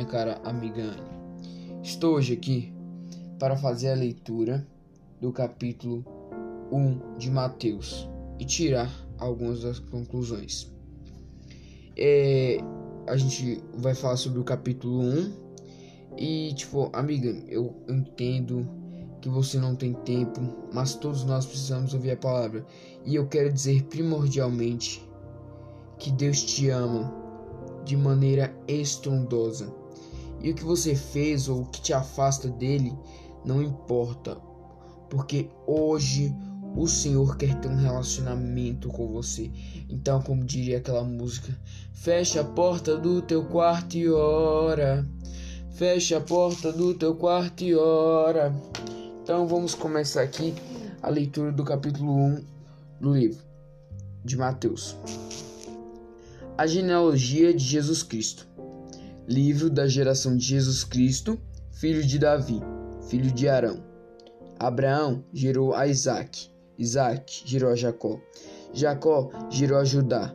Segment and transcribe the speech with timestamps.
[0.00, 1.82] minha cara amiga Anne.
[1.82, 2.72] Estou hoje aqui
[3.38, 4.66] para fazer a leitura
[5.20, 6.02] do capítulo
[6.72, 8.08] 1 de Mateus
[8.38, 10.72] e tirar algumas das conclusões.
[11.98, 12.58] É,
[13.06, 15.32] a gente vai falar sobre o capítulo 1
[16.16, 18.66] e, tipo, amiga, eu entendo
[19.20, 20.40] que você não tem tempo,
[20.72, 22.64] mas todos nós precisamos ouvir a palavra.
[23.04, 25.06] E eu quero dizer primordialmente
[25.98, 27.12] que Deus te ama
[27.84, 29.79] de maneira estrondosa.
[30.42, 32.92] E o que você fez ou o que te afasta dele
[33.44, 34.36] não importa,
[35.08, 36.34] porque hoje
[36.76, 39.50] o Senhor quer ter um relacionamento com você.
[39.88, 41.56] Então, como diria aquela música,
[41.92, 45.06] fecha a porta do teu quarto e ora.
[45.72, 48.54] Fecha a porta do teu quarto e ora.
[49.22, 50.54] Então, vamos começar aqui
[51.02, 52.44] a leitura do capítulo 1
[53.00, 53.42] do livro
[54.24, 54.96] de Mateus.
[56.56, 58.46] A genealogia de Jesus Cristo.
[59.30, 62.60] Livro da geração de Jesus Cristo, filho de Davi,
[63.08, 63.80] filho de Arão.
[64.58, 68.20] Abraão gerou a Isaac, Isaac gerou a Jacó,
[68.74, 70.34] Jacó gerou a Judá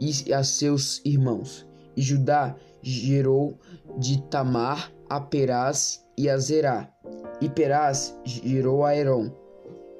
[0.00, 1.64] e a seus irmãos,
[1.96, 3.56] e Judá gerou
[3.98, 6.92] de Tamar a Perás e a Zerá,
[7.40, 9.30] e Perás gerou a Heron,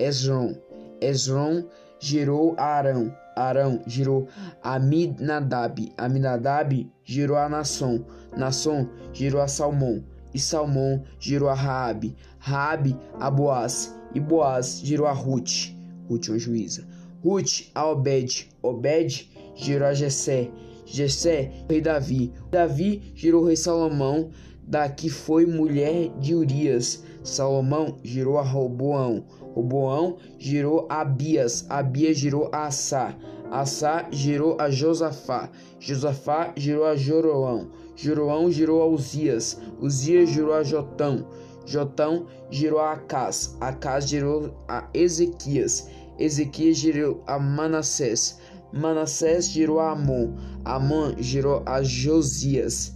[0.00, 0.56] Esron,
[1.00, 1.68] Esron
[2.00, 4.28] gerou a Arão, Arão gerou
[4.62, 8.04] Aminadab, Aminadab gerou a Nasson,
[8.36, 15.06] Nasson gerou a Salmão, e Salmão gerou a Raabe, Raabe a Boaz, e Boaz gerou
[15.06, 15.72] a Ruth,
[16.08, 16.86] Ruth uma juíza,
[17.22, 20.50] Ruth a Obed, Obed gerou a Jessé,
[20.86, 24.30] Jessé rei Davi, Davi gerou o rei Salomão,
[24.66, 32.18] da que foi mulher de Urias, Salomão gerou a Roboão, Roboão gerou a Abias, Abias
[32.18, 33.16] gerou a Assá,
[33.50, 40.62] Assá gerou a Josafá, Josafá gerou a Joroão, Joroão gerou a Uzias, Uzias gerou a
[40.62, 41.26] Jotão,
[41.64, 48.38] Jotão gerou a Acás, Acás gerou a Ezequias, Ezequias gerou a Manassés,
[48.70, 52.93] Manassés gerou a Amon, Amon gerou a Josias,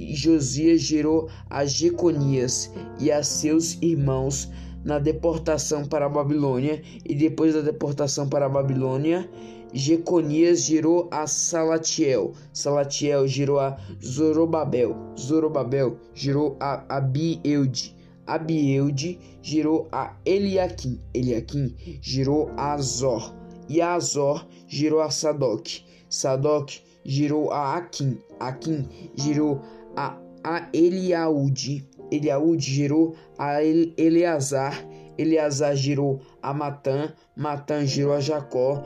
[0.00, 4.50] e Josias gerou a Jeconias e a seus irmãos
[4.82, 9.28] na deportação para a Babilônia, e depois da deportação para a Babilônia,
[9.74, 17.94] Jeconias gerou a Salatiel, Salatiel gerou a Zorobabel, Zorobabel gerou a Abieude,
[18.26, 23.34] Abieude gerou a Eliakim, Eliakim gerou a Azor,
[23.68, 31.88] e a Azor gerou a Sadoc, Sadoc gerou a Aquim, Aquim gerou a, a Eliaude,
[32.10, 34.86] Eliaude gerou a Eleazar,
[35.16, 38.82] Eleazar gerou a Matã, Matã gerou a Jacó,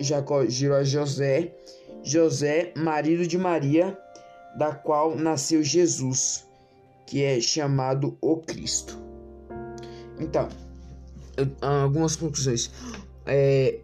[0.00, 1.54] Jacó gerou a José,
[2.02, 3.98] José, marido de Maria,
[4.56, 6.46] da qual nasceu Jesus,
[7.06, 8.98] que é chamado o Cristo.
[10.18, 10.48] Então,
[11.60, 12.70] algumas conclusões.
[13.26, 13.80] É,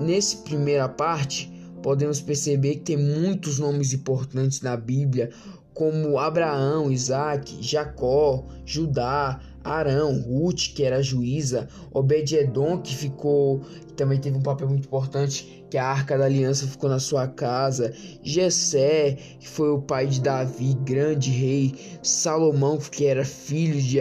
[0.00, 5.30] nesse primeira parte, podemos perceber que tem muitos nomes importantes na Bíblia,
[5.76, 14.18] como Abraão, Isaac, Jacó, Judá, Arão, Ruth, que era juíza, Obed-Edom, que ficou, que também
[14.18, 17.92] teve um papel muito importante, que a Arca da Aliança ficou na sua casa,
[18.22, 23.98] Jessé, que foi o pai de Davi, grande rei, Salomão, que era filho de,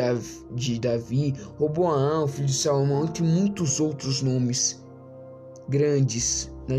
[0.56, 4.82] de Davi, Roboão, filho de Salomão, entre muitos outros nomes
[5.68, 6.76] grandes na,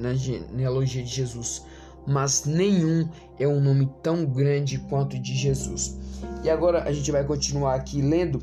[0.00, 1.62] na genealogia de Jesus
[2.06, 3.08] mas nenhum
[3.38, 5.98] é um nome tão grande quanto o de Jesus.
[6.44, 8.42] E agora a gente vai continuar aqui lendo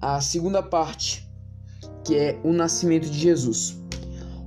[0.00, 1.28] a segunda parte,
[2.04, 3.78] que é o nascimento de Jesus.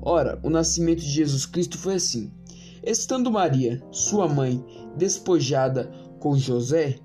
[0.01, 2.31] Ora, o nascimento de Jesus Cristo foi assim:
[2.83, 4.63] estando Maria, sua mãe,
[4.95, 6.99] despojada com José,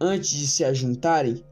[0.00, 1.44] antes de se ajuntarem,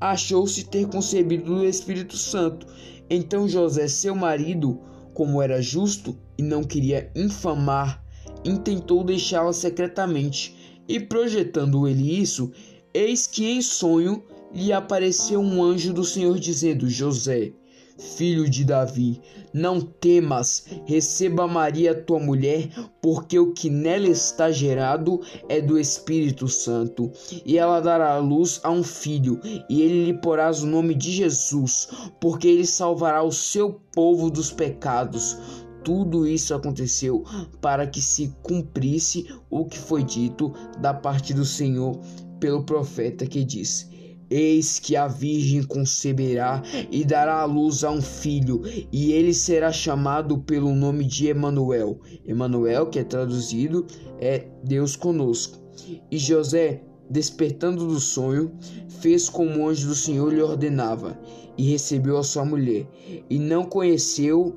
[0.00, 2.66] achou-se ter concebido do Espírito Santo.
[3.08, 4.80] Então José, seu marido,
[5.12, 8.03] como era justo e não queria infamar
[8.44, 10.54] intentou deixá-la secretamente,
[10.86, 12.52] e projetando ele isso,
[12.92, 17.52] eis que em sonho lhe apareceu um anjo do Senhor dizendo: José,
[17.98, 19.20] filho de Davi,
[19.52, 22.68] não temas, receba Maria tua mulher,
[23.00, 27.10] porque o que nela está gerado é do Espírito Santo,
[27.46, 31.88] e ela dará luz a um filho, e ele lhe porás o nome de Jesus,
[32.20, 35.38] porque ele salvará o seu povo dos pecados
[35.84, 37.22] tudo isso aconteceu
[37.60, 42.00] para que se cumprisse o que foi dito da parte do Senhor
[42.40, 43.88] pelo profeta que diz:
[44.30, 49.70] Eis que a Virgem conceberá e dará à luz a um filho, e ele será
[49.70, 52.00] chamado pelo nome de Emanuel.
[52.26, 53.86] Emanuel, que é traduzido,
[54.18, 55.62] é Deus conosco.
[56.10, 58.52] E José despertando do sonho,
[59.00, 61.18] fez como o anjo do Senhor lhe ordenava,
[61.56, 62.86] e recebeu a sua mulher,
[63.28, 64.56] e não conheceu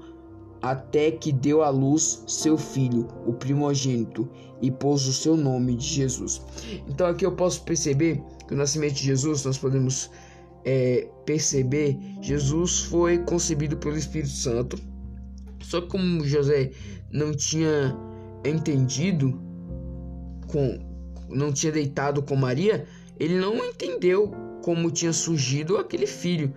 [0.61, 4.29] até que deu à luz seu filho, o primogênito,
[4.61, 6.41] e pôs o seu nome de Jesus.
[6.87, 10.09] Então aqui eu posso perceber que o nascimento de Jesus, nós podemos
[10.65, 14.77] é, perceber, Jesus foi concebido pelo Espírito Santo.
[15.61, 16.71] Só que como José
[17.11, 17.95] não tinha
[18.43, 19.39] entendido
[20.47, 20.85] com
[21.29, 22.85] não tinha deitado com Maria,
[23.19, 24.31] ele não entendeu
[24.63, 26.53] como tinha surgido aquele filho.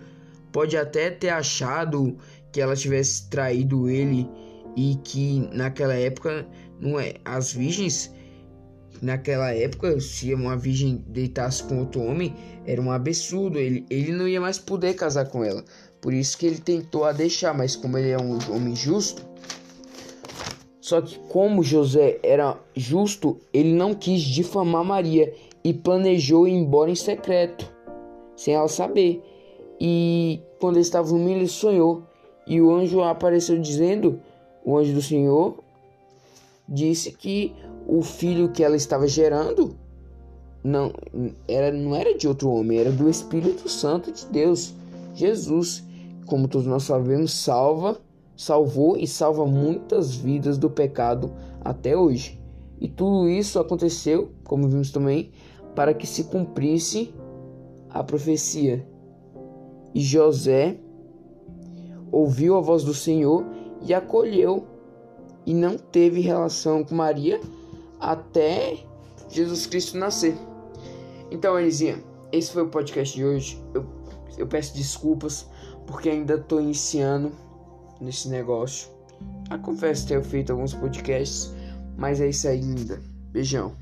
[0.51, 2.17] Pode até ter achado
[2.51, 4.29] que ela tivesse traído ele
[4.75, 6.47] e que naquela época
[6.79, 8.13] não é as virgens
[9.01, 14.27] naquela época se uma virgem deitasse com outro homem era um absurdo ele, ele não
[14.27, 15.63] ia mais poder casar com ela.
[15.99, 19.25] Por isso que ele tentou a deixar mas como ele é um homem justo
[20.79, 25.33] só que como José era justo ele não quis difamar Maria
[25.63, 27.71] e planejou ir embora em secreto
[28.35, 29.21] sem ela saber.
[29.79, 32.03] E quando estava dormindo ele sonhou
[32.51, 34.19] e o anjo apareceu dizendo:
[34.65, 35.59] O anjo do Senhor
[36.67, 37.55] disse que
[37.87, 39.73] o filho que ela estava gerando
[40.61, 40.91] não
[41.47, 44.73] era, não era de outro homem, era do Espírito Santo de Deus,
[45.15, 45.81] Jesus.
[46.25, 47.97] Como todos nós sabemos, salva,
[48.35, 51.31] salvou e salva muitas vidas do pecado
[51.63, 52.37] até hoje.
[52.81, 55.31] E tudo isso aconteceu, como vimos também,
[55.73, 57.13] para que se cumprisse
[57.89, 58.85] a profecia.
[59.95, 60.77] E José
[62.11, 63.45] ouviu a voz do Senhor
[63.81, 64.67] e acolheu,
[65.45, 67.39] e não teve relação com Maria
[67.99, 68.77] até
[69.29, 70.35] Jesus Cristo nascer.
[71.31, 73.61] Então, Elisinha, esse foi o podcast de hoje.
[73.73, 73.85] Eu,
[74.37, 75.47] eu peço desculpas
[75.87, 77.31] porque ainda estou iniciando
[77.99, 78.89] nesse negócio.
[79.49, 81.53] Eu confesso ter feito alguns podcasts,
[81.97, 83.01] mas é isso aí, linda.
[83.31, 83.75] Beijão.